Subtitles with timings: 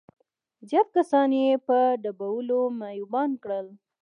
[0.67, 3.67] زيات کسان يې په ډبولو معيوبان کړل.